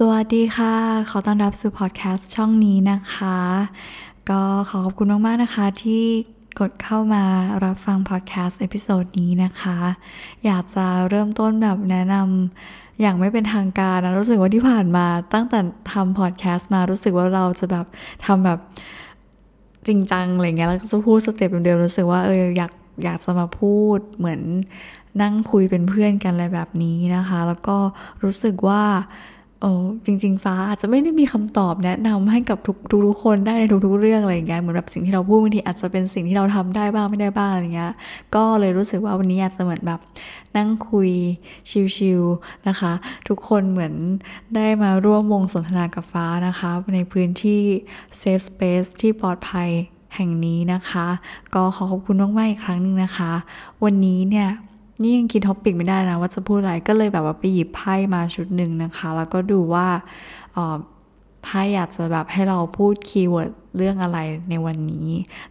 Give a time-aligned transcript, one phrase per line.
[0.00, 0.74] สวัสดีค่ะ
[1.10, 3.38] ขอต้อนรับสู่พอดแคสต์ช่องนี้นะคะ
[4.30, 6.04] ก็ขอขอบคุณมาก ๆ นะคะที่
[6.60, 7.24] กดเข้ามา
[7.64, 9.78] รับฟังพอดแคสต์ episode นี้นะคะ
[10.44, 15.58] อยากจะเริ่มต้นแบบแนะนำอย่างไม่เป็นทางการนะ รู้สึกว่าที่ผ่านมาตั้งแต่
[15.92, 17.86] ทำพอดแคสต์มารู้สึกว่าเราจะแบบ
[18.24, 18.58] ทำแบบ
[19.86, 22.72] จริงจังอะไรเงี้ยแล้วก็จะพูด step เดิมๆรู้สึกว่าเอออยาก
[23.04, 24.40] อยากจะมาพูดเหมือน
[25.22, 27.76] นั่งคุยเป็นเพื่อนกันอะไรแบบนี้นะคะ แล้วก็
[28.22, 28.82] รู้สึกว่า
[29.62, 29.72] โอ้
[30.04, 32.76] จริง ๆ ฟ้าอาจจะไม่ได้มีคำตอบแนะนำให้กับทุก
[33.06, 37.92] ทุกคนได้ในทุกๆเรื่องอะไรอย่างเงี้ยเหมือนแบบสิ่งที่เราพูดบางทีอาจจะเป็นสิ่งที่เราทำได้บ้างไม่ได้บ้างอะไรเงี้ย
[38.34, 40.00] ก็เลยรู้สึกว่าวันนี้อาจจะเหมือนแบบ
[40.56, 41.10] นั่งคุย
[41.96, 42.92] ชิลๆนะคะ
[43.28, 43.92] ทุกคนเหมือน
[44.56, 47.62] ได้มาร่วมวงสนทนากับฟ้านะคะ ในพื้นที่
[48.20, 49.68] safe space ที่ปลอดภัย
[50.14, 51.06] แห่งนี้นะคะ
[51.54, 53.32] ก็ขอขอบคุณมากๆอีกครั้งหนึ่งนะคะ
[53.84, 54.48] วันนี้เนี่ย
[55.02, 59.86] นี่ยังคิด topic ไม่ได้นะว่าจะพูดอะไรก็เลยแบบว่าไปหยิบไพ่มาชุดหนึ่งนะคะ แล้วก็ดูว่า
[61.44, 64.18] ไพ่อยากจะแบบให้เราพูด keyword เรื่องอะไร
[64.50, 65.08] ในวันนี้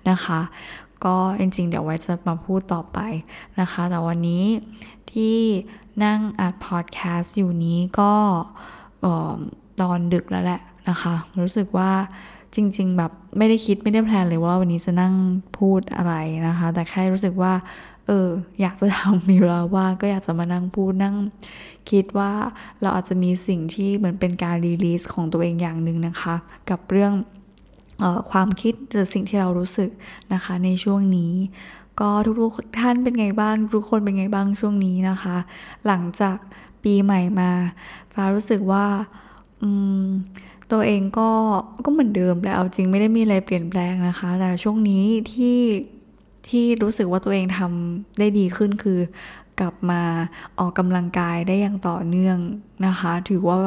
[0.10, 0.40] นะคะ
[1.06, 3.00] ก็จริงๆ เดี๋ยวไว้จะมาพูดต่อไป
[3.60, 4.44] นะคะ แต่วันนี้
[5.12, 5.38] ที่
[6.04, 8.12] นั่งอัดพอดแคสต์อยู่นี้ก็
[9.82, 11.92] ตอนดึกแล้วแหละนะคะ รู้สึกว่า
[12.56, 15.14] จริง ๆ แบบไม่ได้คิดไม่ได้แพลนเลยว่าวันนี้จะนั่ง
[15.58, 16.14] พูดอะไร
[16.48, 17.54] นะคะ แต่แค่รู้สึกว่า
[18.08, 18.30] เออ
[18.62, 21.16] อยากจะทำมีเวลาว่างก็อยากจะมานั่งพูดนั่ง
[21.90, 22.32] คิดว่า
[22.82, 26.36] เราอาจจะมีสิ่งที่เหมือนเป็นการรีลีสของตัวเองอย่างหนึ่งนะคะ
[26.70, 27.14] กับเรื่อง
[28.04, 29.90] ออความคิดหรือสิ่งที่เรารู้สึก
[30.34, 31.34] นะคะในช่วงนี้
[32.00, 32.10] ก็
[32.42, 35.38] ทุกๆท่านเป็นไงบ้างทุกคนเป็นไงบ้างช่วงนี้นะคะ
[35.88, 36.38] หลังจาก
[36.84, 37.52] ปีใหม่มา
[38.14, 38.86] ฟ้ารู้สึกว่า
[40.72, 41.30] ตัวเองก็
[41.86, 45.04] ก็เหมือนเดิมแหละเอาจริงไม่ได้มีอะไรเปลี่ยนแปลงนะคะ แต่ช่วงนี้
[45.34, 45.58] ที่
[46.50, 49.00] ที่รู้สึกว่าตัวเองทำได้ดีขึ้นคือ
[49.60, 50.02] กลับมา
[50.60, 52.38] ออกกำลังกายได้อย่างต่อเนื่อง
[52.88, 53.58] นะคะ ถือว่า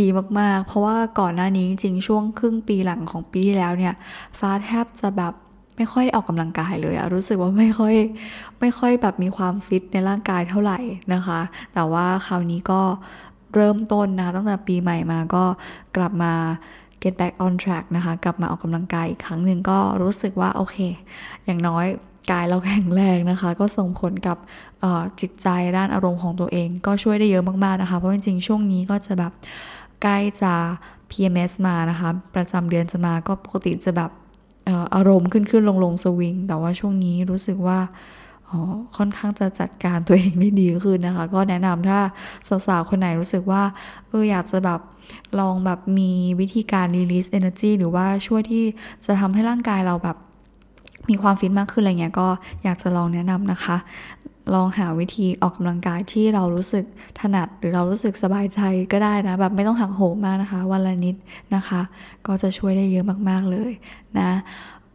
[0.00, 0.06] ดี
[0.38, 3.94] มากๆ เพราะว่าก่อนหน้านี้จริงช่วงครึ่งปีหลังของปีที่แล้วเนี่ย
[4.38, 5.34] ฟ้าแทบจะแบบ
[5.76, 7.94] ไม่ค่อยได้ออกกำลังกายเลยอะรู้สึกว่าไม่ค่อย
[8.60, 10.78] ไม่ค่อยแบบมีความฟิตในร่างกายเท่าไหร่
[11.14, 11.40] นะคะ
[11.74, 12.80] แต่ว่าคราวนี้ก็
[13.54, 15.44] เริ่มต้นนะตั้งแต่ปีใหม่มาก็
[15.96, 16.32] กลับมา
[17.02, 20.76] get back on track นะคะ กลับมาออกกำลังกายอีกครั้งหนึ่งก็รู้สึกว่าโอเค
[21.44, 21.86] อย่างน้อย
[22.30, 24.36] กายเราแข็งแรงนะคะ ก็ส่งผลกับ
[25.20, 29.32] จิตใจด้านอารมณ์ของตัวเอง ก็ช่วยได้เยอะมากๆนะคะ เพราะจริงๆช่วงนี้ก็จะแบบ
[30.02, 30.54] ใกล้จะ
[31.10, 34.10] PMS มานะคะ ประจำเดือนจะมาก็ปกติจะแบบ
[34.94, 37.78] อารมณ์ขึ้นขึ้นลงลงสวิง แต่ว่าช่วงนี้รู้สึกว่า
[38.96, 41.98] ค่อนข้างจะจัดการตัวเองได้ดีขึ้นนะคะ ก็แนะนำถ้า
[42.66, 43.62] สาวๆ คนไหนรู้สึกว่า
[44.08, 44.80] เอออยากจะแบบ
[45.38, 46.10] ลองแบบมี
[46.40, 48.64] วิธีการ release energy หรือว่าช่วยที่
[49.06, 50.16] จะทำให้ร่างกายเราแบบ
[51.10, 52.28] มีความฟิตมากขึ้นอะไรเงี้ยก็
[52.64, 53.76] อยากจะลองแนะนำนะคะ
[54.54, 56.84] ลองหาวิธีออกกำลังกายที่เรารู้สึก
[57.20, 58.60] ถนัดหรือเรารู้สึกสบายใจ
[58.92, 61.16] ก็ได้นะ แบบไม่ต้องหักโหมมากนะคะ วันละนิด
[61.54, 61.80] นะคะ
[62.26, 63.72] ก็จะช่วยได้เยอะมากๆเลย
[64.18, 64.30] นะ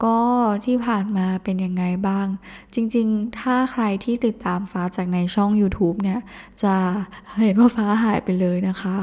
[0.04, 0.20] ก็
[0.66, 2.28] ที่ผ่านมาเป็นยังไงบ้าง
[2.74, 6.20] จริงๆ ถ้าใครที่ติดตามฟ้าจากในช่อง YouTube เนี่ย
[6.64, 6.74] จะ
[7.44, 8.96] เห็นว่าฟ้าหายไปเลยนะคะ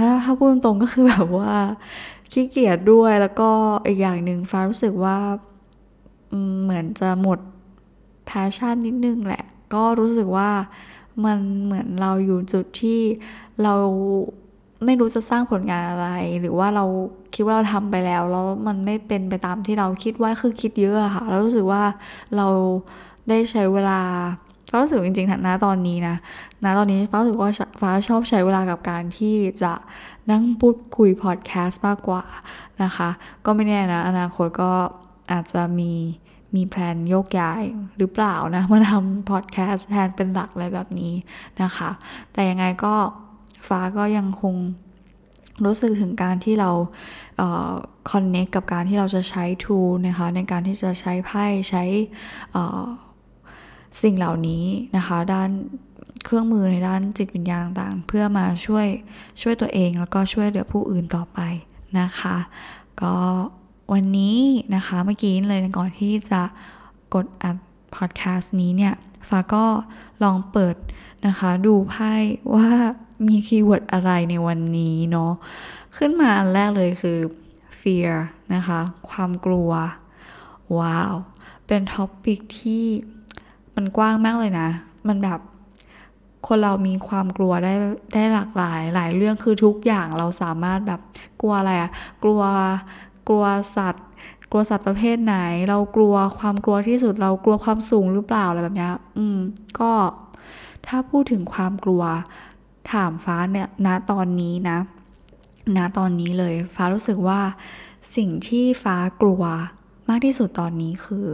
[0.00, 1.52] ถ้าถ้าพูดตรงก็คือแบบว่า
[2.32, 3.50] ขี้เกียจด้วยแล้วก็
[3.86, 5.16] อีกอย่างหนึ่งฟ้ารู้สึกว่า
[6.62, 7.38] เหมือนจะหมด
[8.26, 10.50] แพชชั่นนิดนึงแหละ ก็รู้สึกว่า
[11.24, 13.00] มันเหมือนเราอยู่จุดที่
[13.62, 13.74] เรา
[14.84, 16.08] ไม่รู้จะสร้างผลงานอะไร
[16.40, 16.84] หรือว่าเรา
[17.34, 21.82] คิดว่าเราทำไปแล้ว แล้วมันไม่เป็นไปตามที่เราคิดว่าคือคิดเยอะค่ะ แล้วรู้สึกว่า
[22.36, 22.46] เรา
[23.28, 24.00] ได้ใช้เวลา
[24.70, 26.16] ฟ้ารู้สึกจริงๆนะตอนนี้นะ
[26.64, 27.50] นะตอนนี้ฟ้ารู้สึกว่า
[27.80, 29.72] ฟ้าชอบใช้เวลากับการที่จะ
[30.30, 32.22] นั่งพูดคุยพอดแคสต์มากกว่า
[32.82, 33.08] นะคะ
[33.44, 34.72] ก็ไม่แน่นะ อนาคตก็
[35.32, 35.92] อาจจะมี
[36.56, 37.62] มี plan โยกย้าย
[37.98, 41.14] หรือเปล่านะ มาทำพอดแคสต์แทนเป็นหลักอะไรแบบนี้
[41.62, 41.90] นะคะ
[42.32, 42.94] แต่ยังไงก็
[43.68, 44.54] ฟ้าก็ยังคง
[45.64, 46.70] รู้สึกถึงการที่เรา
[48.10, 51.84] คอนเน็กกับการที่เราจะใช้ทูนะคะในการที่จะใช้ไพ่ใช้
[54.02, 54.64] สิ่งเหล่านี้
[54.96, 55.50] นะคะด้าน
[56.24, 58.86] เครื่องมือในด้านจิตวิญญาณต่างเพื่อมาช่วย
[59.42, 61.38] ช่วยตัวเองแล้วก็ช่วยเหลือผู้อื่นต่อไป
[62.00, 62.36] นะคะ
[63.02, 63.14] ก็
[63.92, 64.38] วันนี้
[64.74, 66.42] นะคะเมื่อกี้เลยก่อนที่จะ
[67.14, 67.56] กดอัด
[67.94, 68.94] พอดแคสต์นี้เนี่ย
[69.28, 69.64] ฟ้าก็
[70.22, 70.76] ลองเปิด
[71.26, 72.12] นะคะ ดูไพ่
[72.54, 72.68] ว่า
[73.26, 75.32] มี keyword อะไรในวันนี้เนาะ
[75.96, 77.18] ขึ้นมาอันแรกเลยคือ
[77.80, 78.12] fear
[78.54, 79.70] นะคะ ความกลัว
[80.78, 81.14] wow
[81.66, 82.84] เป็น topic ที่
[83.74, 84.68] มันกว้างมากเลยนะ
[85.08, 85.40] มันแบบ
[86.46, 87.74] คนเรามีความกลัวได้
[88.14, 91.00] ได้หลากหลายหลายเรื่องคือทุกอย่างเราสามารถแบบ
[91.40, 91.90] กลัวอะไรอะ
[92.22, 92.42] กลัว
[93.28, 93.44] กลัว
[93.76, 94.06] สัตว์
[94.50, 95.36] กลัวสัตว์ประเภทไหน
[95.68, 99.38] เรากลัวความกลัวที่สุด เรากลัวความสูงหรือเปล่าอะไรแบบนี้อืม
[99.80, 99.92] ก็
[100.86, 102.02] ถ้าพูดถึงความกลัว
[102.92, 104.78] ถามฟ้าเนี่ยณตอนนี้นะ
[105.76, 107.40] นะตอนนี้เลย ฟ้ารู้สึกว่า
[108.16, 109.42] สิ่งที่ฟ้ากลัว
[110.08, 111.28] มากที่สุดตอนนี้คือ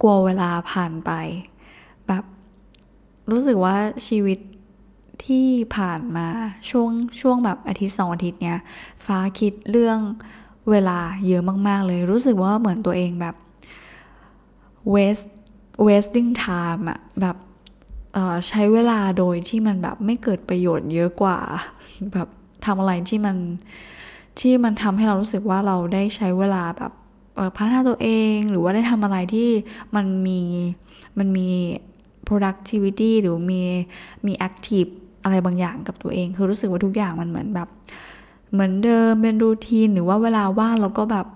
[0.00, 1.10] กลัวเวลาผ่านไป
[2.06, 2.24] แบบ
[3.30, 3.76] รู้สึกว่า
[4.06, 4.38] ชีวิต
[5.26, 6.28] ที่ผ่านมา
[6.70, 6.90] ช่วง
[7.20, 8.58] ช่วงแบบอาทิตย์สองอาทิตย์เนี้ย
[9.06, 9.98] ฟ้าคิดเรื่อง
[10.70, 13.34] เวลาเยอะมาก ๆ เลย รู้สึกว่าเหมือนตัวเองแบบ
[14.94, 15.28] waste
[15.86, 17.36] wasting time อะแบบ
[18.48, 21.38] ใช้เวลาโดยที่มันแบบไม่เกิดประโยชน์เยอะกว่า
[22.12, 22.28] แบบ
[22.66, 23.36] ทำอะไรที่มัน
[24.40, 26.92] ที่มันทำให้เรารู้สึกว่าเราได้ใช้เวลาแบบ
[27.56, 29.48] พัฒนาตัวเองหรือว่าได้ทำอะไรที่
[29.96, 30.40] มันมี
[31.18, 31.48] มันมี
[32.28, 33.62] productivity หรือมี
[34.26, 34.90] มี active
[35.24, 37.68] อะไรบางอย่างกับตัวเอง คือรู้สึกว่าทุกอย่างมันเหมือนแบบ
[38.52, 41.26] เหมือนเดิมเป็นรูทีนหรือว่าเวลาว่างเราก็แบบ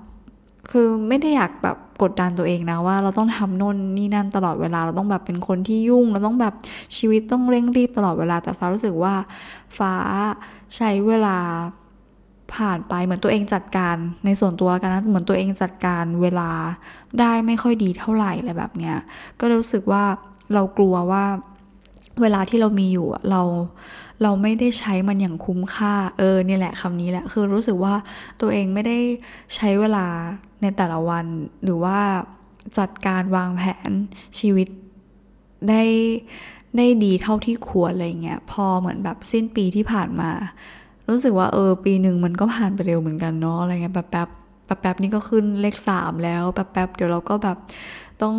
[0.70, 6.54] คือไม่ได้อยากแบบกดดันตัวเองนะว่าเราต้องทำโน่นนี่นั่นตลอดเวลาเราต้องแบบเป็นคนที่ยุ่ง เราต้องแบบ
[6.96, 9.14] ชีวิตต้องเร่งรีบตลอดเวลาแต่ฟ้ารู้สึกว่า
[9.78, 9.94] ฟ้า
[10.76, 11.36] ใช้เวลา
[12.54, 16.50] ผ่านไปเหมือนตัวเองจัดการในส่วนตัวกันนะเหมือนตัวเองจัดการเวลา
[17.20, 18.96] ได้ไม่ค่อยดีเท่าไหร่อะไรแบบเนี้ย
[19.40, 20.04] ก็รู้สึกว่า
[20.54, 21.24] เรากลัวว่า
[22.22, 23.42] เวลาที่เรามีอยู่เรา
[24.22, 27.94] เราไม่ได้ใช้มันอย่างคุ้มค่า เออนี่แหละคำนี้แหละ คือรู้สึกว่า
[28.40, 28.98] ตัวเองไม่ได้
[29.54, 30.06] ใช้เวลา
[30.62, 31.26] ในแต่ละวัน
[31.64, 31.98] หรือว่า
[32.78, 33.90] จัดการวางแผน
[34.38, 34.68] ชีวิต
[35.68, 35.82] ได้
[36.76, 40.30] ได้ดีเท่าที่ควรอะไรเงี้ย พอเหมือนแบบสิ้นปีที่ผ่านมา
[41.08, 44.28] รู้สึกว่าเออ ปีหนึ่งมันก็ผ่านไปเร็วเหมือนกันเนาะอะไรเงี้ยแบบแป๊บ
[44.64, 47.56] แป๊บแป๊บนี่ก็ขึ้นเลขสามแล้วแป๊บแป๊บเดี๋ยวเราก็แบบ
[48.22, 48.34] ต้อง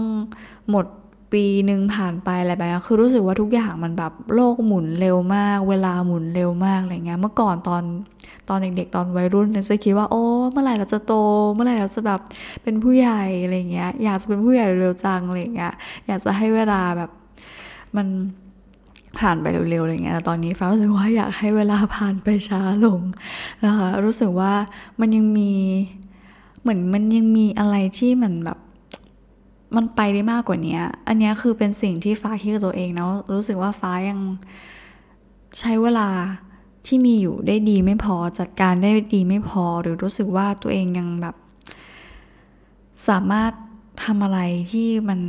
[0.70, 0.86] หมด
[1.34, 7.84] ปีหนึ่งผ่านไปอะไรแบบนี้คือรู้สึกว่าทุกอย่างมันแบบโลกหมุนเร็วมาก เวลาหมุนเร็วมากอะไรเงี้ยเมื่อก่อนตอน
[8.50, 11.14] ตอนเด็กๆตอนวัยรุ่นเนี่ยจะคิดว่าโอ้เมื่อไหร่เราจะโต
[11.54, 12.20] เมื่อไหร่เราจะแบบ
[12.64, 15.74] เป็นผู้ใหญ่อะไรเงี้ยอยากจะเป็นผู้ใหญ่เร็วจังอะไรเงี้ย
[16.08, 17.10] อยากจะให้เวลาแบบ
[17.98, 18.08] มัน
[19.20, 23.02] ผ่านไปเร็วๆอะไรเงี้ยแตอนนี้ฟ้ารู้สึกว่าอยากให้เวลาผ่านไปช้าลง
[23.66, 24.54] นะคะรู้สึกว่า
[25.00, 25.52] มันยังมี
[26.62, 28.58] เหมือนมันยังมีอะไรที่มันแบบ
[29.76, 34.20] มันไปได้มากกว่านี้ อันนี้คือเป็นสิ่งที่ฟ้าคิดกับตัวเองนะรู้สึกว่าฟ้ายัง
[35.60, 36.10] ใช้เวลา
[36.88, 41.36] ที่มีอยู่ได้ดีไม่พอจัดการได้ดีไม่พอ หรือรู้สึกว่าตัวเองยังแบบ
[43.08, 43.52] สามารถ
[44.04, 44.40] ทำอะไร
[44.72, 45.20] ที่มัน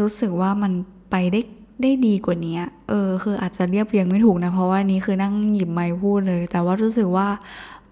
[0.00, 0.72] รู้สึกว่ามัน
[1.10, 1.40] ไปได้
[1.82, 2.58] ได้ดีกว่านี้
[2.88, 7.28] เออ คืออาจจะเรียบเรียงไม่ถูกนะ เพราะว่านี้คือนั่งหยิบไม้พูดเลย แต่ว่ารู้สึกว่า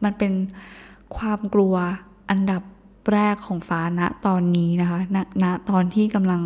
[0.03, 0.33] มันเป็น
[1.17, 1.75] ความกลัว
[2.31, 2.63] อันดับ
[3.13, 6.43] แรกของฟ้าณตอนนี้นะคะณณตอนที่กำลัง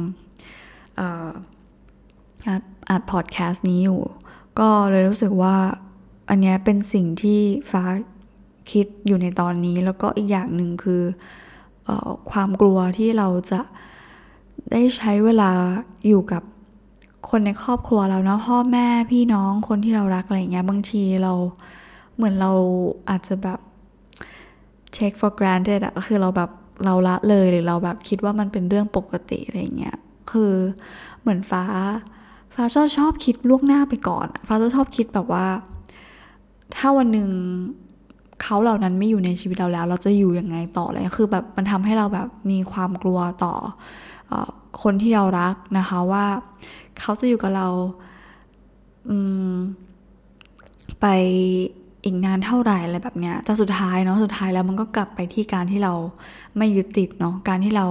[2.90, 4.00] อัดพอดแคสต์นี้อยู่
[4.58, 5.56] ก็เลยรู้สึกว่า
[6.28, 7.40] อันนี้เป็นสิ่งที่
[7.70, 7.84] ฟ้า
[8.70, 11.02] คิดอยู่ในตอนนี้ แล้วก็อีกอย่างหนึ่งคือ
[11.88, 11.90] อ
[12.30, 13.60] ความกลัวที่เราจะ
[14.72, 15.50] ได้ใช้เวลา
[16.08, 16.42] อยู่กับ
[17.28, 21.32] คนในครอบครัวเรานะพ่อแม่พี่น้องคนที่เรารักอะไรเงี้ยบางทีเรา
[22.14, 22.52] เหมือนเรา
[23.10, 23.58] อาจจะแบบ
[24.98, 26.50] take for granted อะคือเราแบบ
[26.84, 29.96] เราละเลยหรือเราแบบคิดว่ามันเป็นเรื่องปกติอะไรเงี้ย
[30.30, 30.52] คือ
[31.20, 31.64] เหมือนฟ้า
[32.54, 35.46] ฟ้าชอบชอบคิดล่วงหน้าไปก่อน ฟ้าจะชอบคิดแบบว่า
[36.76, 37.28] ถ้าวันหนึ่ง
[38.42, 43.54] เขาเหล่านั้นไม่อยู่ในชีวิตเราแล้ว เราจะอยู่ยังไงต่อเลยคือแบบมันทำให้เราแบบมีความกลัวต่อ
[44.30, 44.32] อ
[44.82, 46.26] คนที่เรารักนะคะว่า
[47.00, 47.68] เขาจะอยู่กับเรา
[51.00, 51.06] ไป
[52.04, 55.94] อีกนานเท่าไหร่อะไรแบบเนี้ยแต่สุดท้ายเนาะสุดท้ายแล้วมันก็กลับไปที่การที่เรา
[56.56, 57.86] ไม่ยึดติดเนาะการที่เรา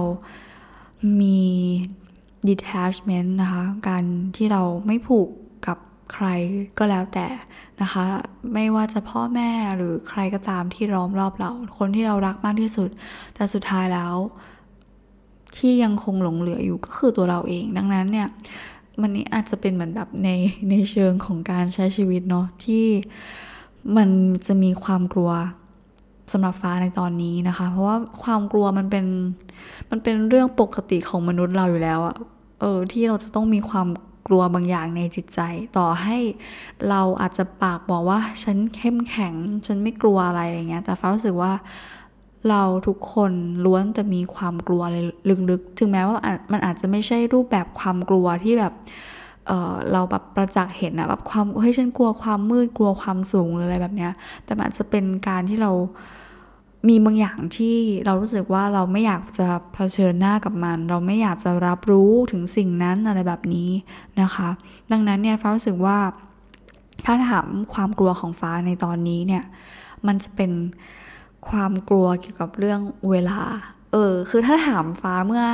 [1.20, 1.40] มี
[2.48, 4.04] detachment นะคะ การ
[4.36, 5.28] ที่เราไม่ผูก
[5.66, 5.78] กับ
[6.12, 6.26] ใคร
[6.78, 7.26] ก็แล้วแต่
[7.82, 8.04] นะคะ
[8.54, 12.90] ไม่ว่าจะพ่อแม่หรือใครก็ตามที่ล้อมรอบเรา คนที่เรารักมากที่สุด
[13.34, 14.14] แต่สุดท้ายแล้ว
[15.56, 18.28] ที่ยังคงหลงเหลืออยู่ก็คือตัวเราเอง ดังนั้นเนี่ย
[19.00, 20.30] มันนี้อาจจะเป็นเหมือนแบบใน
[20.70, 22.84] ในเชิงของการใช้ชีวิตเนาะที่
[23.96, 24.08] มัน
[24.46, 25.30] จะมีความกลัว
[26.32, 29.06] สำหรับฟ้าในตอนนี้นะคะ เพราะว่าความกลัวมันเป็น
[29.90, 32.16] มันเป็นเรื่องปกติของมนุษย์เราอยู่แล้วอะ
[32.60, 33.88] เออที่เราจะต้องมีความ
[34.28, 35.40] กลัวบางอย่างในจิตใจ
[35.76, 36.18] ต่อให้
[36.88, 39.34] เราอาจจะปากบอกว่า ฉันเข้มแข็ง
[39.66, 41.52] ฉันไม่กลัวอะไรอย่างเงี้ย แต่ฟ้ารู้สึกว่า
[42.50, 43.32] เราทุกคน
[43.64, 44.98] ล้วนแต่มีความกลัวอะไร
[45.50, 46.18] ลึกๆ ถึงแม้ว่า
[46.52, 48.72] มันอาจจะไม่ใช่รูปแบบความกลัวที่แบบ
[49.46, 54.12] เเราแบบประจักษ์เห็นอะแบบความเฮ้ยฉันกลัวความมืดกลัวความสูงหรืออะไรแบบเนี้ย
[54.44, 55.72] แต่มันจะเป็นการที่เรา
[56.88, 63.70] มีบางอย่างที่เรารู้สึกว่าเราไม่อยากจะเผชิญหน้ากับมัน เราไม่อยากจะรับรู้ถึงสิ่งนั้นอะไรแบบนี้
[64.20, 64.48] นะคะ
[64.90, 65.98] ดังนั้นเนี่ยฟ้ารู้สึกว่า
[67.04, 69.44] ถ้าถามความกลัวของฟ้าในตอนนี้เนี่ย
[70.06, 70.52] มันจะเป็น
[71.48, 73.40] ความกลัวเกี่ยวกับเรื่องเวลา
[73.92, 75.44] เออ คือถ้าถามฟ้าเมื่อ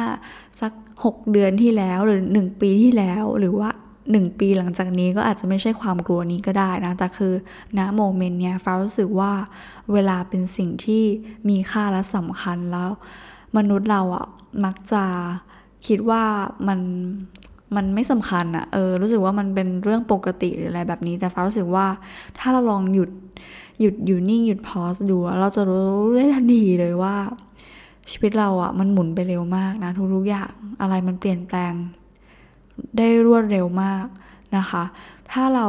[0.61, 0.73] สัก
[1.05, 3.71] หกเดือนที่แล้วหรือหนึ่งปีที่แล้วหรือว่า
[4.11, 7.33] หนึ่งปีหลังจากนี้ก็อาจจะไม่ใช่ความกลัวนี้ก็ได้นะ แต่คือ
[7.79, 9.33] ณโมเมนต์เนี้ยฟ้ารู้สึกว่า
[9.93, 11.05] เวลาเป็นสิ่งที่
[11.49, 12.91] มีค่าและสำคัญแล้ว
[13.57, 14.27] มนุษย์เราอะ
[14.65, 15.05] มักจะ
[15.87, 16.23] คิดว่า
[16.69, 16.81] มัน
[17.77, 21.87] มันไม่สำคัญอะเออ รู้สึกว่ามันเป็นเรื่องปกติหรืออะไรแบบนี้ แต่ฟ้ารู้สึกว่า
[22.39, 23.11] ถ้าเราลองหยุด
[23.81, 27.15] หยุดอยู่นิ่งหยุดพอสดู เราจะรู้ได้ทันทีเลยว่า
[28.11, 31.73] ชีวิตเราอะมันหมุนไปเร็วมากนะทุกๆอย่างอะไรมันเปลี่ยนแปลง
[32.97, 34.07] ได้รวดเร็วมาก
[34.57, 34.85] นะคะ
[35.31, 35.69] ถ้าเรา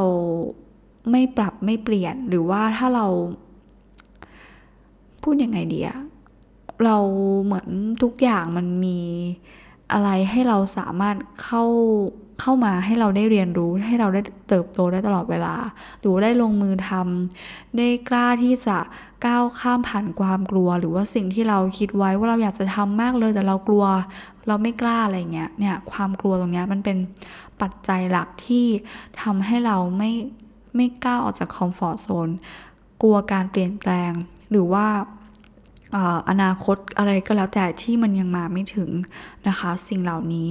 [1.12, 3.07] ไม่ปรับไม่เปลี่ยนหรือว่าถ้าเรา
[5.24, 6.00] พูดยังไงดีอะ
[6.86, 6.98] เรา
[7.43, 7.67] เหมือน
[8.03, 9.00] ทุกอย่างมันมี
[9.91, 11.63] อะไรให้เราสามารถเข้า
[12.41, 15.55] เข้ามาให้เราได้เรียนรู้ให้เราได้เติบโตได้ตลอดเวลา
[16.00, 18.77] หรือได้ลงมือทำได้กล้าที่จะ
[19.25, 23.86] ก้าวข้ามผ่านความกลัว หรือว่าสิ่งที่เราคิดไว้ว่าเราอยากจะทำมากเลยแต่เรากลัว
[24.48, 26.98] เราไม่กล้าอะไรเงี้ยเนี่ยความกลัวตรงเนี้ยมันเป็น
[27.62, 28.65] ปัจจัยหลักที่
[29.21, 30.12] ทำให้เราไม่
[30.75, 32.29] ไม่กล้าออกจากคอมฟอร์ทโซน
[33.01, 34.12] กลัวการเปลี่ยนแปลง
[34.51, 34.88] หรือว่า
[36.29, 38.89] อนาคตอะไรก็แล้วแต่ที่มันยังมาไม่ถึง
[39.48, 40.50] นะคะ สิ่งเหล่านี้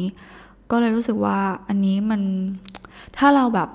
[0.70, 2.22] ก็เลยรู้สึกว่าอันนี้มัน
[3.16, 3.68] ถ้าเราแบบ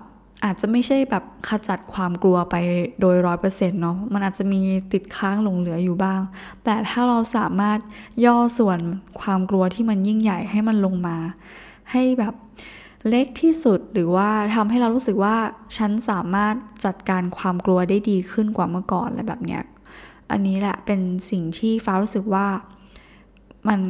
[0.46, 2.56] อาจจะไม่ใช่แบบขจัดความกลัวไป
[3.00, 4.60] โดยร้อยเปอร์เซ็นต์เนาะมันอาจจะมี
[4.94, 6.22] ติดค้างหลงเหลืออยู่บ้าง
[6.64, 7.80] แต่ถ้าเราสามารถ
[8.26, 8.80] ย่อส่วน
[9.22, 11.18] ความกลัวที่มันยิ่งใหญ่ให้มันลงมา
[11.92, 12.34] ให้แบบ
[13.10, 15.36] เล็กที่สุดหรือว่าทำให้เรารู้สึกว่า
[15.78, 19.64] ฉันสามารถจัดการความกลัวได้ดีขึ้นกว่าเมื่อก่อนอะไรแบบเนี้ย
[20.32, 22.48] อันนี้แหละเป็นสิ่งที่ฟ้ารู้สึกว่า
[23.70, 23.82] มัน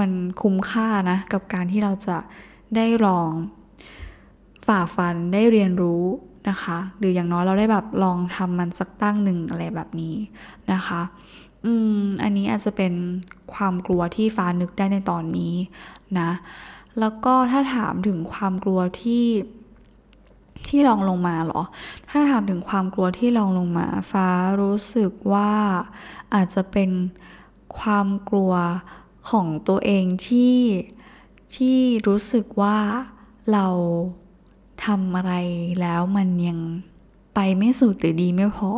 [0.00, 0.10] มัน
[0.42, 2.16] คุ้มค่านะ กับการที่เราจะ
[2.76, 3.30] ได้ลอง
[4.66, 6.04] ฝ่าฟันได้เรียนรู้
[6.48, 10.14] นะคะ หรืออย่างน้อยเราได้แบบลองทำมันสักตั้งหนึ่งอะไรแบบนี้
[10.72, 11.02] นะคะ
[11.64, 12.92] อืมอันนี้อาจจะเป็น
[13.54, 15.54] ความกลัวที่ฟ้านึกได้ในตอนนี้
[16.18, 16.30] นะ
[17.00, 19.26] แล้วก็ถ้าถามถึงความกลัวที่
[20.68, 21.62] ที่ลองลงมาหรอ
[22.08, 24.28] ถ้าถามถึงความกลัวที่ลองลงมา ฟ้า
[24.60, 25.50] รู้สึกว่า
[26.34, 26.90] อาจจะเป็น
[27.78, 28.52] ความกลัว
[29.30, 30.56] ของตัวเองที่
[31.54, 32.78] ที่รู้สึกว่า
[33.52, 33.66] เรา
[34.84, 35.32] ทำอะไร
[35.80, 36.58] แล้วมันยัง
[37.34, 38.70] ไปไม่สุดหรือดีไม่พอ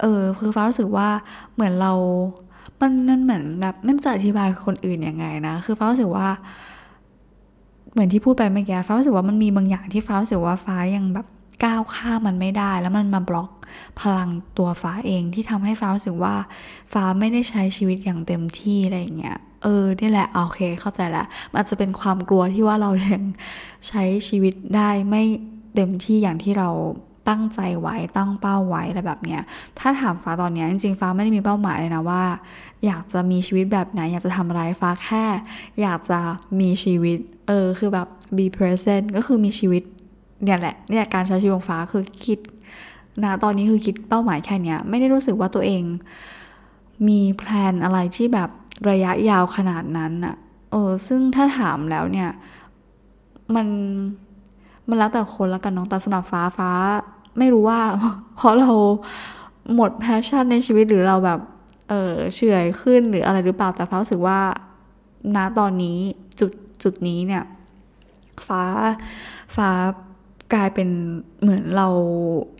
[0.00, 1.08] เออ คือฟ้ารู้สึกว่า
[1.54, 1.92] เหมือนเรา
[2.80, 6.28] มันมันเหมือนแบบไม่จะอธิบายคนอื่นยังไงนะ คือฟ้ารู้สึกว่า
[7.92, 11.26] เหมือนที่พูดไปเมื่อกี้ฟ้ารู้สึกว่ามันมีบางอย่างที่ฟ้ารู้สึกว่าฟ้ายังแบบ
[11.64, 13.50] ก้าวข้ามมันไม่ได้ แล้วมันมาบล็อก
[14.00, 16.34] พลังตัวฟ้าเองที่ทำให้ฟ้ารู้สึกว่า
[16.92, 23.22] ฟ้าไม่ได้ใช้ชีวิตอย่างเต็มที่อะไรอย่างเงี้ยเออนี่แหละโอเคเข้าใจแล้วมันจะเป็นความกลัวที่ว่าเรายัง
[23.88, 25.22] ใช้ชีวิตได้ไม่
[25.74, 26.70] เต็มที่อย่างที่เรา
[27.28, 29.42] ตั้งใจไว้ตั้งเป้าไว้อะไรแบบเนี้ย
[29.78, 32.22] ถ้าถามฟ้าตอนนี้จริงๆฟ้าไม่ได้มีเป้าหมายเลยนะว่า
[32.86, 35.24] อยากจะมีชีวิตแบบไหน อยากจะทำอะไรฟ้าแค่
[35.82, 36.20] อยากจะ
[36.60, 39.82] มีชีวิต เออคือแบบ be present ก็คือมีชีวิต
[40.44, 42.38] เนี่ยแหละเนี่ยการใช้ชีวิตของฟ้าคือคิด
[43.22, 45.82] นะตอนนี้คือคิดเป้าหมายแค่นี้ไม่ได้รู้สึกว่าตัวเอง
[47.08, 48.50] มีแพลนอะไรที่แบบ
[48.90, 50.36] ระยะยาวขนาดนั้นอะ
[50.70, 52.30] เออซึ่งถ้าถามแล้วเนี่ย
[53.54, 53.66] มัน
[54.88, 56.70] มันแล้วแต่คนแล้วกันน้องแต่สำหรับฟ้าฟ้า
[57.38, 57.80] ไม่รู้ว่า
[58.36, 58.70] เพราะเรา
[59.74, 61.40] หมดแพชชั่นในชีวิตหรือเราแบบ
[61.88, 64.40] เออเฉื่อยขึ้นหรืออะไรหรือเปล่าแต่ฟ้ารู้สึกว่า
[65.36, 65.98] ณตอนนี้
[66.40, 66.52] จุด
[66.82, 67.44] จุดนี้เนี่ย
[68.48, 68.62] ฟ้า
[69.56, 69.68] ฟ้า
[70.52, 70.88] กลายเป็น
[71.42, 71.88] เหมือนเรา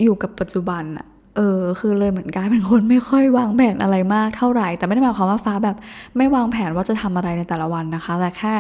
[0.03, 5.77] อยู่กับปัจจุบันอะเออคือเลยเหมือนกลายเป็นคนไม่ค่อยวางแผนอะไรมากเท่าไหร่ แต่ไม่ได้หมายความว่าฟ้าแบบ
[6.17, 8.55] ไม่วางแผนว่าจะทำอะไรในแต่ละวันนะคะ แต่แค่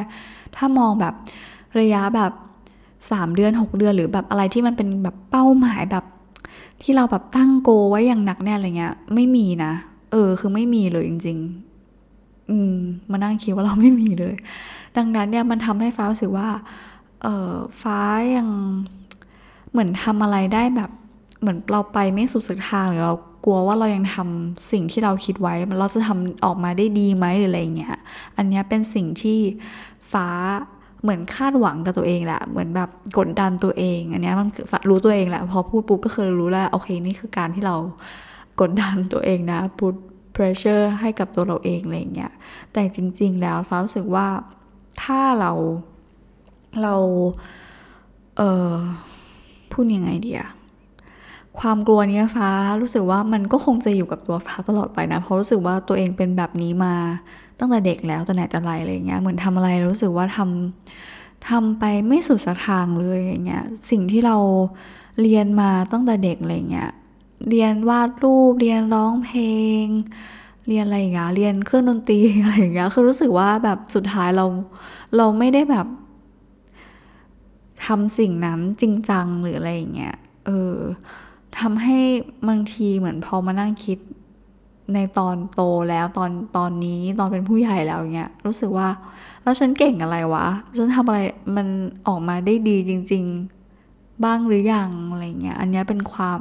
[0.56, 1.14] ถ้ามองแบบ
[1.80, 2.32] ระยะแบบ
[3.10, 6.04] สามเดือนหกเดือนหรือแบบอะไรที่มันเป็นแบบเป้าหมายแบบ
[6.82, 9.72] ที่เราแบบตั้งโกไว้อย่างหนักแน่อะไรเงี้ย ไม่มีนะ
[10.12, 11.38] เออ คือไม่มีเลยจริง
[11.94, 12.74] ๆ อืม
[13.10, 14.34] มานั่งคิดว่าเราไม่มีเลย
[14.96, 16.48] ดังนั้นเนี่ยมันทำให้ฟ้ารู้สึกว่า
[17.22, 17.98] เออฟ้า
[18.36, 18.48] ยัง
[19.74, 20.90] เหมือนทำอะไรได้แบบ
[21.40, 27.96] เหมือนเราไปไม่สุดสักทางหรือเรากลัวว่าเรายังทำสิ่งที่เราคิดไว้เราจะทำออกมาได้ดีไหมหรืออะไรเงี้ย
[28.36, 29.38] อันนี้เป็นสิ่งที่
[30.12, 30.28] ฟ้า
[31.02, 37.76] เหมือนคาดหวังกับตัวเองแหละ เหมือนแบบกดดันตัวเอง อันนี้มันคือรู้ตัวเองแหละ พอพูดปุ๊บก็คือรู้แล้วโอเคนี่คือการที่เรา
[38.60, 39.94] กดดันตัวเองนะพูด
[40.36, 42.32] pressure ให้กับตัวเราเองอะไรเงี้ย
[42.72, 44.26] แต่จริง ๆ แล้วฟ้ารู้สึกว่า
[45.02, 45.52] ถ้าเรา
[46.82, 46.94] เรา
[48.36, 48.72] เออ
[49.74, 50.50] พูดยังไงดีอะ
[51.60, 52.50] ความกลัวนี้ฟ้า
[52.80, 56.94] รู้สึกว่ามันก็คงจะอยู่กับตัวฟ้าตลอดไปนะ เพราะรู้สึกว่าตัวเองเป็นแบบนี้มา
[57.58, 64.36] ตั้งแต่เด็กแล้วแต่ไหนแต่ไรอะไรเงี้ยเหมือนทำอะไรรู้สึกว่าทำทำไปไม่สุดสักทางเลยอย่างเงี้ยสิ่งที่เรา
[65.22, 66.90] เรียนมาตั้งแต่เด็กอะไรเงี้ย
[67.48, 69.42] เรียนวาดรูปเรียนร้องเพล
[69.84, 69.86] ง
[70.68, 74.44] เรียนอะไรอย่างเงี้ยเรียนเครื่องดนตรีอะไรอย่างเงี้ยคือรู้สึกว่าแบบสุดท้ายเรา
[75.16, 75.86] เราไม่ได้แบบ
[77.86, 80.76] ทำสิ่งนั้นจริงจังหรืออะไรอย่างเงี้ย เออ
[81.58, 81.98] ทำให้
[82.48, 83.98] บางทีเหมือนพอมานั่งคิด
[84.94, 88.88] ในตอนโตแล้วตอนตอนนี้ตอนเป็นผู้ใหญ่แล้วเงี้ยรู้สึกว่า
[89.42, 91.20] แล้วฉันเก่งอะไรวะ ฉันทำอะไร
[91.56, 91.66] มัน
[92.06, 93.24] ออกมาได้ดีจริง
[93.72, 96.40] ๆ บ้างหรือยังอะไรเงี้ย อันนี้เป็นความ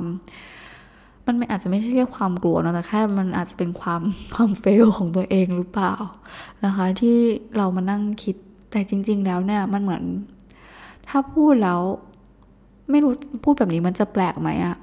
[1.25, 4.01] มันไม่อาจจะไม่ใช่เรียกความกลัวนะแต่แค่มันอาจจะเป็นความ
[4.35, 5.93] ความเฟลของตัวเองหรือเปล่า
[6.65, 7.17] นะคะ ที่
[7.57, 8.35] เรามานั่งคิด
[8.71, 10.03] แต่จริง ๆ แล้วเนี่ยมันเหมือน
[11.07, 11.81] ถ้าพูดแล้ว
[12.89, 14.75] ไม่รู้พูดแบบนี้มันจะแปลกไหมอะ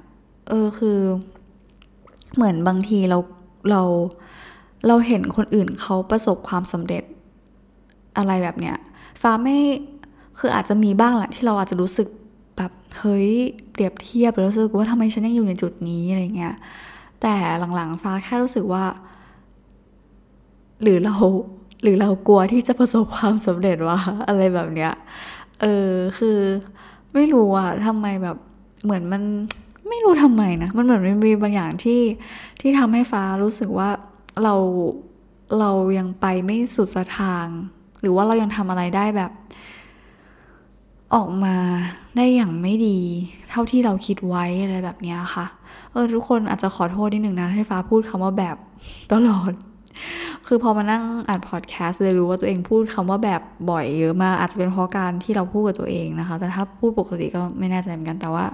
[0.49, 0.99] เออคือ
[2.35, 3.17] เหมือนบางทีเรา
[3.69, 3.81] เรา
[4.87, 7.03] เราเห็นคนอื่นเขาประสบความสำเร็จ
[8.17, 8.77] อะไรแบบเนี้ย
[9.21, 9.57] ฟ้าไม่
[10.39, 12.07] คืออาจจะมีบ้างแหละที่เราอาจจะรู้สึก
[12.57, 13.29] แบบเฮ้ย
[13.71, 16.55] เปรียบเทียบหรือรู้สึกว่าทำไมฉันยังอยู่ในจุดนี้อะไรเงี้ย
[17.21, 17.33] แต่
[17.75, 18.83] หลังๆฟ้าแค่รู้สึกว่า
[20.81, 21.15] หรือเรา
[21.83, 24.91] หรือเรากลัวที่จะประสบความสำเร็จวะอะไรแบบเนี้ย
[25.61, 26.39] เออคือ
[27.13, 28.37] ไม่รู้อะทำไมแบบ
[28.83, 29.23] เหมือนมัน
[29.89, 32.01] ไม่รู้ทำไมนะ มันเหมือนมันมีบางอย่างที่
[32.61, 33.89] ที่ทำให้ฟ้ารู้สึกว่า
[34.43, 34.55] เรา
[35.59, 37.47] เรายังไปไม่สุดสทาง
[38.01, 39.31] หรือว่าเรายังทำอะไรได้แบบ
[41.15, 41.55] ออกมา
[42.17, 42.97] ได้อย่างไม่ดี
[43.49, 45.45] เท่าที่เราคิดไว้อะไรแบบนี้ค่ะ
[45.91, 48.55] เออทุกคนอาจจะขอโทษนิดหนึ่งนะให้ฟ้าพูดคำว่าแบบ
[49.13, 49.51] ตลอด
[50.47, 53.41] คือพอมานั่งอ่านพอดแคสต์เลยรู้ว่าตัวเองพูดคำว่าแบบ
[53.71, 58.45] บ่อยเยอะมาก อาจจะเป็นเพราะการที่เราพูดกับตัวเองนะคะ แต่ถ้าพูดปกติก็ไม่แน่ใจเหมือนกัน แต่ว่า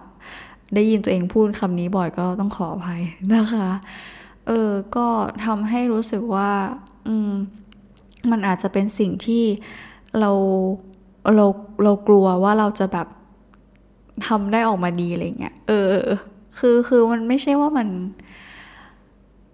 [0.76, 3.02] ได้ยินตัวเองพูดคำนี้บ่อยก็ต้องขออภัย
[3.36, 3.70] นะคะ
[4.48, 5.08] เออ ก็
[5.46, 6.50] ทำให้รู้สึกว่า
[7.08, 7.32] อืม
[8.32, 9.44] มันอาจจะเป็นสิ่งที่
[10.20, 10.32] เรา
[11.36, 11.46] เรา
[11.84, 13.08] เรากลัวว่าเราจะแบบ
[14.28, 15.90] ทำได้ออกมาดีอะไรเงี้ย เออ
[16.60, 17.88] คือคือมันไม่ใช่ว่ามัน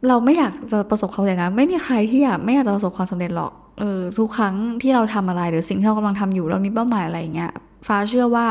[0.07, 7.51] เราไม่อยากจะประสบความสำเร็จนะ ไม่มีใครที่อยากไม่อยากจะประสบความสำเร็จหรอกเออทุกครั้งที่เราทำอะไรหรือสิ่งที่เรากำลังทำอยู่เรามีเป้าหมายอะไรอย่างเงี้ย
[7.88, 8.48] ฟ้าเชื่อว่า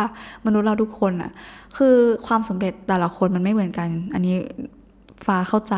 [0.47, 1.31] มนุษย์เราทุกคนอะ
[1.77, 4.35] คือความสำเร็จแต่ละคนมันไม่เหมือนกัน อันนี้
[5.27, 5.75] ฟ้าเข้าใจ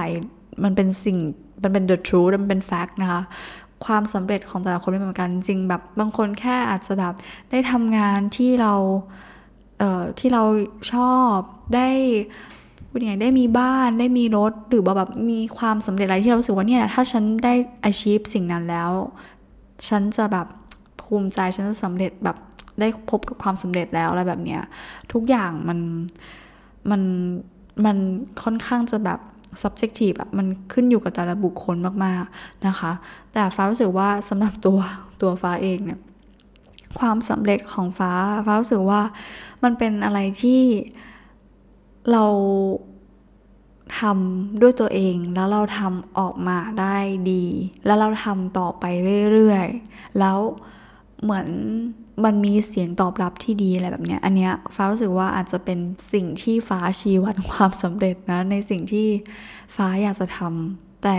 [0.64, 1.18] มันเป็นสิ่ง
[1.62, 3.22] มันเป็น the truth มันเป็น fact นะคะ
[3.84, 7.14] ความสำเร็จของแต่ละคนไม่เหมือนกันจริงแบบบางคนแค่อาจจะแบบ
[7.50, 8.74] ได้ทำงานที่เรา
[9.78, 10.42] เอ่อที่เรา
[10.92, 11.37] ชอบ
[11.74, 11.88] ได้
[12.96, 17.54] พูดยังไงได้มีบ้านได้มีรถหรือว่าแบบมีความสำเร็จอะไรที่เราสึกว่าเนี่ยถ้าฉันได้
[17.90, 18.90] achieve สิ่งนั้นแล้ว
[19.88, 20.46] ฉันจะแบบ
[21.00, 22.37] ภูมิใจฉันจะสำเร็จแบบ
[22.80, 24.62] ได้พบกับความสำเร็จแล้วอะไรแบบเนี้ย
[25.12, 25.78] ทุกอย่างมัน
[26.90, 27.02] มัน
[27.85, 27.96] มัน
[28.42, 29.20] ค่อนข้างจะแบบ
[29.62, 32.92] subjective อะมันขึ้นอยู่กับแต่ละบุคคลมากๆนะคะ
[33.33, 34.78] แต่ฟ้ารู้สึกว่าสำหรับตัว
[35.20, 36.00] ตัวฟ้าเองเนี่ย
[36.98, 38.12] ความสำเร็จของฟ้า
[38.46, 39.00] ฟ้ารู้สึกว่า
[39.62, 40.61] มันเป็นอะไรที่
[42.12, 42.24] เรา
[43.98, 46.96] ทำด้วยตัวเองแล้วเราทำออกมาได้
[47.30, 47.44] ดี
[47.86, 48.84] แล้วเราทำต่อไป
[49.32, 50.38] เรื่อยๆ แล้ว
[51.22, 51.46] เหมือน
[52.24, 55.78] มันมีเสียงตอบรับที่ดีอะไรแบบเนี้ย อันเนี้ยฟ้ารู้สึกว่าอาจจะเป็น
[56.12, 59.08] สิ่งที่ฟ้าชี้วัดความสำเร็จนะในสิ่งที่
[59.76, 61.18] ฟ้าอยากจะทำแต่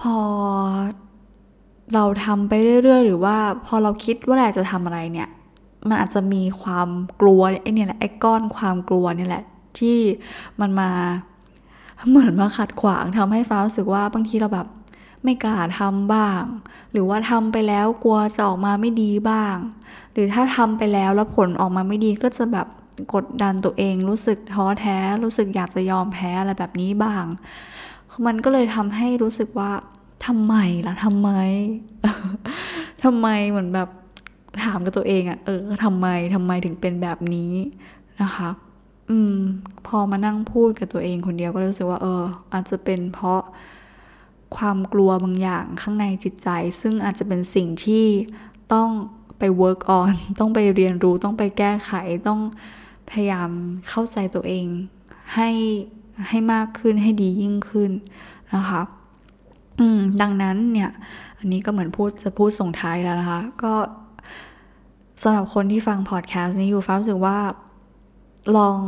[0.00, 0.16] พอ
[1.94, 5.28] เราทำไปเรื่อยๆ หรือว่าพอเราคิดว่าเราจะทำอะไรเนี่ย
[5.88, 6.88] มันอาจจะมีความ
[7.20, 9.44] กลัวไอ้นี่แหละไอ้ก้อนความกลัวนี่แหละ
[9.78, 9.98] ที่
[10.60, 10.90] มันมา
[12.08, 14.66] เหมือนมาขัดขวางทำให้ฟ้ารู้สึกว่าบางทีเราแบบ
[15.24, 16.42] ไม่กล้าทำบ้าง
[16.92, 19.56] หรือว่าทำไปแล้วกลัวจะออกมาไม่ดีบ้าง
[20.12, 22.66] หรือถ้าทำไปแล้วแล้วผลออกมาไม่ดีก็จะแบบ
[23.14, 27.24] กดดันตัวเอง รู้สึกท้อแท้ รู้สึกอยากจะยอมแพ้อะไรแบบนี้บ้าง
[28.26, 29.70] มันก็เลยทำให้รู้สึกว่า
[30.26, 30.54] ทำไม
[30.86, 31.30] ล่ะทำไม
[33.04, 33.88] ทำไมเหมือนแบบ
[34.64, 37.52] ถามกับตัวเองอะเออทำไมทำไมถึงเป็นแบบนี้
[38.22, 38.50] นะคะ
[39.10, 39.36] อืม
[39.86, 43.42] พอมานั่งพูดกับตัวเองคนเดียวก็รู้สึกว่า เออ อาจจะเป็นเพราะ
[44.56, 46.48] ความกลัวบางอย่างข้างในจิตใจ
[46.80, 48.04] ซึ่งอาจจะเป็นสิ่งที่
[48.74, 48.90] ต้อง
[49.38, 51.92] ไป work on ต้องไปเรียนรู้ต้องไปแก้ไข
[52.28, 52.40] ต้อง
[53.10, 53.50] พยายาม
[53.88, 54.66] เข้าใจตัวเอง
[55.34, 55.50] ให้
[56.28, 57.90] ให้มากขึ้นให้ดียิ่งขึ้น
[58.54, 58.82] นะคะ
[59.80, 60.90] อืมดังนั้นเนี่ย
[61.38, 63.74] อันนี้ก็เหมือนพูดจะพูดส่งท้ายแล้วนะคะ ก็
[65.22, 67.38] สำหรับคนที่ฟังพอดแคสต์นี้อยู่ฟ้ารู้สึกว่า
[68.56, 68.78] ลอง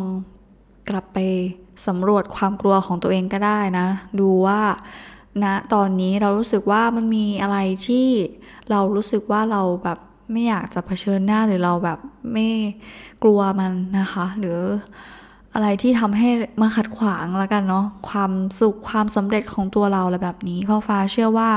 [0.88, 1.18] กลับไป
[1.86, 3.86] สำรวจความกลัวของตัวเองก็ได้นะ
[4.20, 4.60] ดูว่า
[5.42, 8.06] ณนะตอนนี้เรารู้สึกว่ามันมีอะไรที่
[8.70, 9.98] เรารู้สึกว่าเราแบบ
[10.32, 11.98] ไม่อยากจะเผชิญหน้าหรือเราแบบ
[12.32, 12.48] ไม่
[13.22, 14.60] กลัวมันนะคะ หรือ
[15.54, 16.28] อะไรที่ทำให้
[16.60, 21.50] มาขัดขวางแล้วกันเนาะความสุขความสำเร็จของตัวเราอะไรแบบนี้ เพราะฟ้าเชื่อว่า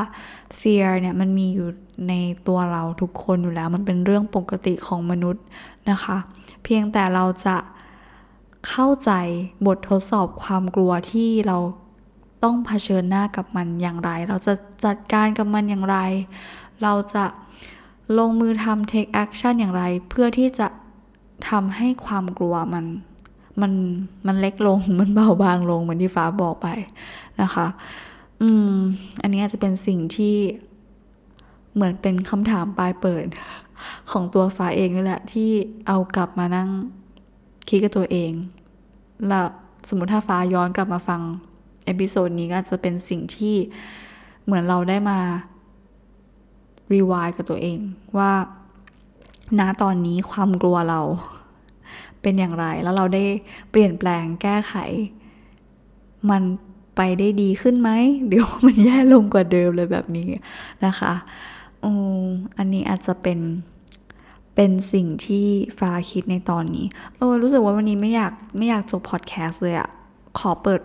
[0.59, 1.69] fear เนี่ยมันมีอยู่
[2.09, 2.13] ใน
[2.47, 5.43] ตัวเราทุกคนอยู่แล้วมันเป็นเรื่องปกติของมนุษย์
[5.89, 6.17] นะคะ
[6.63, 7.57] เพียงแต่เราจะ
[8.67, 9.11] เข้าใจ
[9.67, 11.57] บททดสอบความกลัวที่เรา
[12.43, 14.53] ต้องเผชิญหน้ากับมันอย่างไร เราจะ
[14.85, 15.97] จัดการกับมันอย่างไร
[16.83, 17.25] เราจะ
[18.17, 20.67] ลงมือทำ take action อย่างไร เพื่อที่จะ
[21.49, 22.85] ทำให้ความกลัวมัน
[23.61, 23.71] มัน
[24.27, 26.67] มันเล็กลง มันเบาบางลงเหมือนที่ฟ้าบอกไป
[27.41, 27.67] นะคะ
[28.41, 28.73] อืม
[29.21, 30.35] อันนี้อาจจะเป็นสิ่งที่
[31.73, 33.25] เหมือนเป็นคำถามปลายเปิด
[34.11, 35.49] ของตัวฟ้าเองนี่แหละ ที่
[35.87, 36.69] เอากลับมานั่ง
[37.69, 38.31] คิดกับตัวเอง
[39.27, 39.47] แล้ว
[39.89, 41.21] สมมติถ้าฟ้าย้อนกลับมาฟัง
[41.85, 43.55] episode นี้ก็อาจจะเป็นสิ่งที่
[44.45, 45.19] เหมือนเราได้มา
[46.93, 47.79] รีวายกับตัวเอง
[48.17, 48.31] ว่า
[49.59, 51.01] ณตอนนี้ความกลัวเรา
[52.27, 53.23] เป็นอย่างไร แล้วเราได้
[53.71, 54.73] เปลี่ยนแปลงแก้ไข
[56.29, 56.43] มัน
[56.97, 57.89] ไปได้ดีขึ้นไหม
[58.27, 60.29] เดี๋ยวมันแย่ลงกว่าเดิมเลยแบบนี้
[60.85, 61.13] นะคะ
[61.83, 62.23] อืม
[62.57, 63.39] อันนี้อาจจะเป็น
[64.55, 65.45] เป็นสิ่งที่
[65.79, 66.85] ฟ้าคิดในตอนนี้
[67.17, 69.89] เออรู้สึกว่าวันนี้ไม่อยากไม่อยากจบพอดแคสต์เลยอะ
[70.39, 70.81] ขอเปิด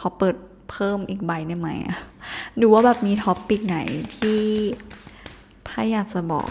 [0.00, 0.36] ขอเปิด
[0.70, 1.96] เพิ่มอีกใบได้ไหมอะ
[2.60, 3.78] ดูว่าแบบมี topic ไหน
[4.16, 4.40] ที่
[5.64, 6.48] ไพ่อยากจะบอก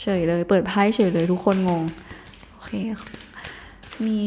[0.00, 1.84] เฉยเลย เปิดไพ่เฉยเลยทุกคนงง
[2.64, 2.70] เค
[4.06, 4.22] มี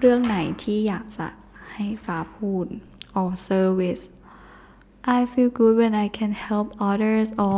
[0.00, 1.26] เรื่องไหนที่อยากจะ
[1.72, 2.66] ให้ฟ้าพูด
[3.20, 4.04] or service
[5.16, 7.52] I feel good when I can help others อ๋อ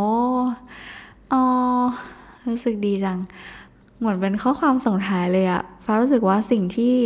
[1.32, 1.42] อ๋อ
[2.48, 3.18] รู้สึกดีจัง
[3.98, 6.96] เหมือนเป็นข้อความส่งท้ายเลยอะฟ้ารู้สึกว่าสิ่งที่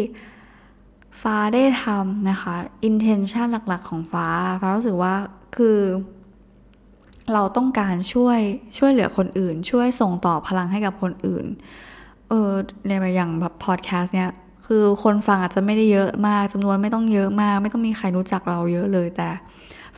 [1.23, 2.55] ฟ้าได้ทำนะคะ
[2.89, 4.29] intention หลักๆ ของฟ้า
[4.61, 5.15] ฟ้ารู้สึกว่า
[5.57, 5.79] คือ
[7.33, 8.39] เราต้องการช่วย
[8.79, 11.47] ช่วยเหลือคนอื่น ช่วยส่งต่อพลังให้กับคนอื่น
[12.31, 12.53] เออ
[12.87, 14.31] ในอย่างแบบพอดแคสต์เนี่ย
[14.67, 19.29] คือคนฟังอาจจะไม่ได้เยอะมากจำนวนไม่ต้องเยอะมาก ไม่ต้องมีใครรู้จักเราเยอะเลยแต่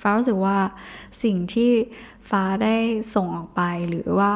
[0.01, 0.57] ฟ้ารู้สึกว่า
[1.23, 1.71] สิ่งที่
[2.31, 2.77] ฟ้าได้
[3.15, 4.33] ส่งออกไปหรือว่า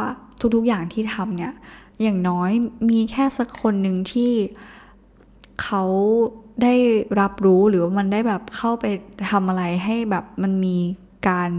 [0.54, 1.54] ทุกๆอย่างที่ทำเนี่ย
[2.02, 2.50] อย่างน้อย
[2.90, 4.32] มีแค่สักคนหนึ่งที่
[5.62, 5.84] เขา
[6.62, 6.74] ได้
[7.20, 8.84] รับรู้หรือว่ามันได้แบบเข้าไป
[9.30, 10.76] ทำอะไรให้แบบมันมี
[11.28, 11.50] การ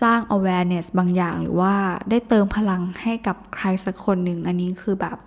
[0.00, 1.74] สร้าง awareness บางอย่างหรือว่า
[2.10, 5.18] ได้เติมพลังให้กับใครสักคนหนึ่ง อันนี้คือแบบ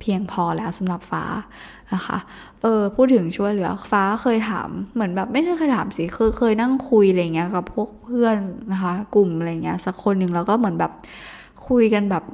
[0.00, 1.24] เพียงพอแล้วสำหรับฟ้า
[1.94, 2.18] นะคะ
[2.62, 8.36] เออพูดถึงช่วยเหลือฟ้าเคยถามเหมือนแบบไม่ใช่เคยถามสิคือเคยนั่งคุยอะไรเงี้ยกับพวกเพื่อน
[8.72, 10.92] นะคะ กลุ่มอะไรเงี้ยสักคนหนึ่งแล้วก็เหมือนแบบ
[11.68, 12.24] คุยกันแบบ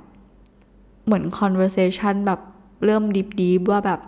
[1.06, 2.40] เหมือน conversation แบบ
[2.84, 4.00] เริ่มดิบดีว่าแบบ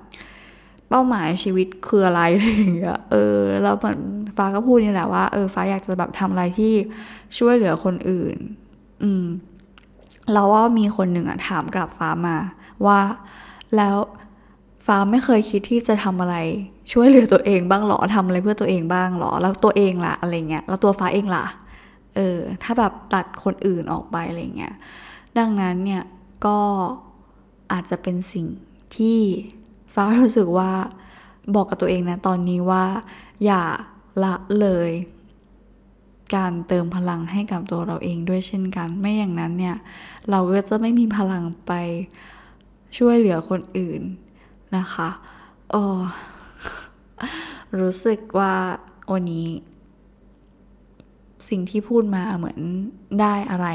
[0.91, 4.01] เป้าหมายชีวิตคืออะไรอะไรอย่างเงี้ยเออแล้วเหมือน
[4.37, 6.73] ฟ้าก็พูดนี่แหละว่าเออฟ้าอยากจะแบบทำอะไรที่
[7.39, 8.37] ช่วยเหลือคนอื่น
[9.03, 9.25] อืม
[10.33, 12.37] เราว่ามีคนหนึ่งอะถามกลับฟ้ามา
[12.87, 12.99] ว่า
[13.77, 13.97] แล้ว
[14.87, 16.37] ฟ้าไม่เคยคิดที่จะทำอะไร
[16.93, 21.45] ช่วยเหลือตัวเองบ้างหรอทำอะไรเพื่อตัวเองบ้างหรอ แล้วตัวเองล่ะอะไรเงี้ยแล้วตัวฟ้าเองล่ะ
[22.17, 24.75] เออถ้าแบบตัดคนอื่นออกไปอะไรเงี้ย
[25.39, 26.03] ดังนั้นเนี่ย
[26.47, 26.59] ก็
[27.73, 28.47] อาจจะเป็นสิ่ง
[28.97, 29.19] ที่
[29.95, 30.71] ฟ้ารู้สึกว่า
[31.55, 32.85] บอกกับตัวเองนะตอนนี้ว่า
[33.45, 33.63] อย่า
[34.25, 34.91] ละเลย
[36.35, 39.77] การเติมพลังให้กับตัวเราเองด้วยเช่นกัน ไม่อย่างนั้นเนี่ย
[40.31, 41.73] เราก็จะไม่มีพลังไป
[42.99, 44.03] ช่วยเหลือคนอื่น
[44.77, 45.09] นะคะ
[45.71, 45.83] โอ้
[47.81, 48.55] รู้สึกว่า
[49.13, 49.49] วันนี้
[51.49, 52.61] สิ่งที่พูดมาเหมือน
[53.21, 53.69] ได้อะไร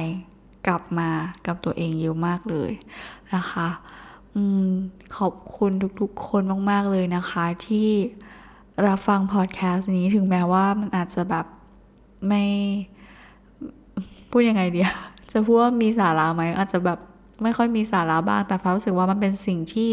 [0.67, 1.09] กลับมา
[1.45, 2.71] กับตัวเองเยอะมากเลย
[3.35, 3.67] นะคะ
[5.17, 5.71] ขอบคุณ
[6.01, 7.89] ทุกๆคนมาก ๆ เลยนะคะ ที่
[8.87, 11.45] รับฟังพอดแคสต์นี้ถึงแม้ว่ามันอาจจะแบบ
[12.27, 12.43] ไม่
[14.29, 14.89] พูดยังไงเดีย
[15.31, 16.99] จะพูดว่ามีสาระไหมอาจจะแบบ
[17.43, 19.91] ไม่ค่อยมีสาระบ้าง แต่ฟ้ารู้สึกว่ามันเป็นสิ่งที่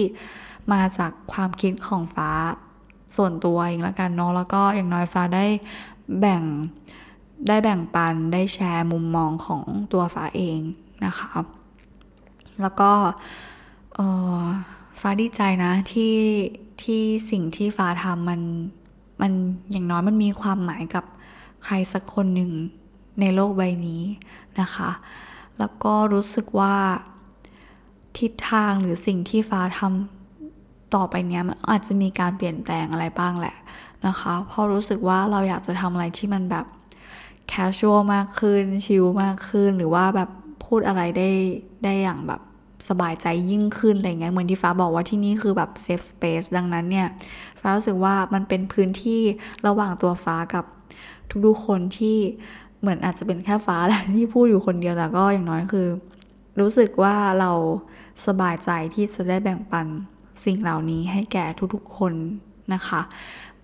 [0.73, 2.31] มาจากความคิดของฟ้า
[3.17, 5.47] ส่วนตัวเองละกันเนาะแล้วก็อย่างน้อยฟ้าได้
[6.21, 6.43] แบ่ง
[7.49, 10.61] ได้แบ่งปันได้แชร์มุมมองของตัวฟ้าเอง
[11.05, 11.33] นะคะ
[12.61, 12.93] แล้วก็
[15.01, 16.17] ฟ้าดีใจนะที่
[16.83, 18.41] ที่สิ่งที่ฟ้าทำมัน
[19.21, 19.33] มัน
[19.71, 21.05] อย่างน้อยมันมีความหมายกับ
[21.65, 22.51] ใครสักคนหนึ่ง
[23.21, 24.03] ในโลกใบนี้
[24.61, 24.91] นะคะ
[25.59, 26.75] แล้วก็รู้สึกว่า
[28.19, 33.57] ทิศทางหรือสิ่งที่ฟ้าทำต่อไปเนี้ยมันอาจจะมีการเปลี่ยนแปลงอะไรบ้างแหละ
[34.07, 36.67] นะคะเพราะรู้สึกว่าเราอยากจะทำอะไรที่มันแบบ
[37.49, 40.31] casual มากขึ้น ชิลมากขึ้น หรือว่าแบบ
[40.65, 41.31] พูดอะไรได้
[41.85, 42.41] ได้อย่างแบบ
[42.89, 47.09] สบายใจยิ่งขึ้นอะไรเงี้ยเหมือนที่ฟ้าบอกว่าที่นี่คือแบบ safe space ดังนั้นเนี่ย
[47.61, 49.23] ฟ้ารู้สึกว่ามันเป็นพื้นที่
[49.67, 50.65] ระหว่างตัวฟ้ากับ
[51.47, 52.19] ทุกๆคนที่
[52.81, 55.89] เหมือนอาจจะเป็นแค่ฟ้าแหละที่พูดอยู่คนเดียวแต่ก็อย่างน้อยคือ
[56.61, 57.53] รู้สึกว่าเรา
[58.27, 59.87] สบายใจที่จะได้แบ่งปัน
[60.45, 62.13] สิ่งเหล่านี้ให้แก่ทุกๆคน
[62.75, 63.01] นะคะ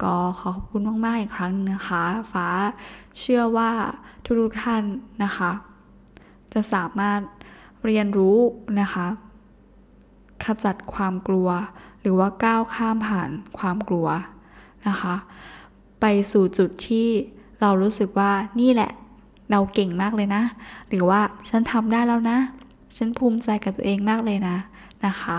[0.02, 2.48] ก็ขอขอบคุณมากๆอีกครั้งนะคะ ฟ้า
[3.20, 3.70] เชื่อว่า
[4.40, 4.82] ทุกๆท่าน
[5.24, 5.50] นะคะ
[6.52, 7.20] จะสามารถ
[7.84, 8.38] เรียนรู้
[8.80, 9.06] นะคะ
[10.44, 11.48] ขจัดความกลัว
[12.00, 14.08] หรือว่าก้าวข้ามผ่านความกลัว
[14.88, 15.14] นะคะ
[16.00, 17.08] ไปสู่จุดที่
[17.60, 18.90] เรารู้สึกว่านี่แหละ
[19.50, 20.42] เราเก่งมากเลยนะ
[20.88, 22.38] หรือว่าฉันทำได้แล้วนะ
[22.96, 24.56] ฉันภูมิใจกับตัวเองมากเลยนะ
[25.06, 25.38] นะคะ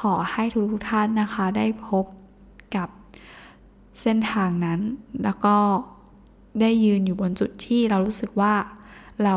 [0.00, 2.04] ขอให้ทุกทุกท่านนะคะได้พบ
[2.76, 2.88] กับ
[4.00, 4.80] เส้นทางนั้น
[5.24, 5.56] แล้วก็
[6.60, 8.54] ได้ยืนอยู่บนจุดที่เรารู้สึกว่า
[9.24, 9.36] เรา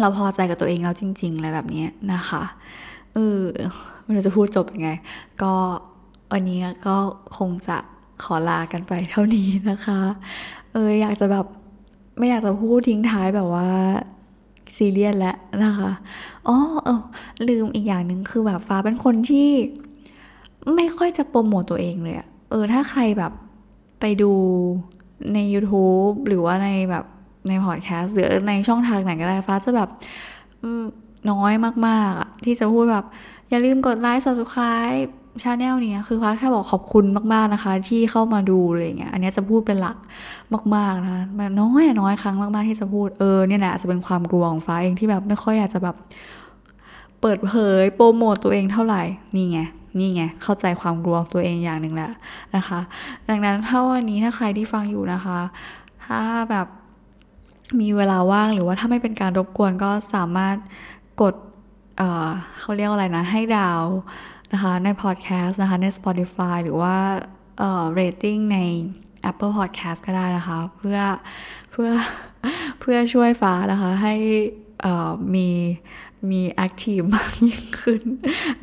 [0.00, 2.42] เราพอใจกับตัวเองแล้วจริง ๆ อะไรแบบนี้นะคะ
[3.14, 3.40] เออ
[4.02, 4.90] ไม่รู้จะพูดจบยังไง
[5.42, 5.52] ก็
[6.32, 6.96] วันนี้ก็
[7.36, 7.76] คงจะ
[8.22, 10.00] ขอลากันไปเท่านี้นะคะ
[10.72, 11.46] เอออยากจะแบบ
[12.18, 13.68] ไม่อยากจะพูดทิ้งท้ายแบบว่า
[14.76, 15.90] ซีเรียสแล้วนะคะ
[16.48, 17.00] อ๋อเออ
[17.48, 19.50] ลืมอีกอย่างหนึ่งคือแบบฟ้าเป็นคนที่
[20.76, 23.32] ไม่ค่อยจะโปรโมตตัวเองเลยอะเออถ้าใครแบบ
[24.00, 24.32] ไปดู
[25.34, 27.04] ใน YouTube หรือว่าในแบบ
[27.48, 29.88] ในพอดแคสต์หรือในช่องทางไหนก็ได้ฟ้าจะแบบ
[31.30, 31.52] น้อย
[31.86, 33.04] มากๆอะที่จะพูดแบบ
[33.50, 35.08] อย่าลืมกดไลค์ subscribe
[35.42, 39.96] channel นี้คือฟ้าแค่บอกขอบคุณมากๆนะคะ ที่เข้ามาดูอะไรเงี้ยอันนี้จะพูดเป็นหลัก
[40.74, 45.96] มากๆนะแบบน้อยน้อยครั้งมากๆที่จะพูดเออเนี่ยแหละจะเป็นความกลัวของฟ้าเองที่แบบไม่ค่อยอยากจะแบบ
[47.20, 49.02] เปิดเผยโปรโมตตัวเองเท่าไหร่
[49.34, 49.60] นี่ไง
[49.98, 52.12] นี่ไงเข้าใจความกลัวตัวเองอย่างหนึ่งแหล้ว
[52.56, 52.80] นะคะ
[53.28, 55.38] ดังนั้นถ้าวันนี้ถ้าใครที่ฟังอยู่นะคะ
[56.04, 56.66] ถ้าแบบ
[57.80, 60.56] มีเวลาว่างหรือว่าถ้าไม่เป็นการรบกวนก็สามารถ
[61.22, 61.34] กด
[61.96, 63.82] เเขาเรียกอะไรนะ ให้ดาว
[64.52, 66.96] นะคะในพอดแคสต์นะคะใน Spotify หรือว่า
[67.58, 68.58] เอ่อ rating ใน
[69.30, 70.98] Apple Podcast ก็ได้นะคะ เพื่อ
[71.70, 71.90] เพื่อ
[72.80, 74.14] เพื่อช่วยฟ้านะคะให้
[75.34, 75.48] มี
[76.30, 78.02] มี active มากยิ่งขึ้น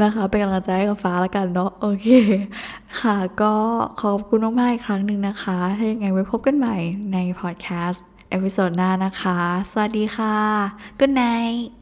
[0.04, 2.08] นะคะ เป็นกำลังใจให้กับฟ้าแล้วกันเนาะโอเค
[3.02, 3.54] ค่ะ ก็
[4.02, 6.78] ขอบคุณมากๆอีกครั้งหนึ่งนะคะ ถ้ายังไงไว้พบกันใหม่
[7.14, 9.40] ในพอดแคสต์ episode หน้านะคะ
[9.72, 10.38] สวัสดีค่ะ
[11.00, 11.74] Good night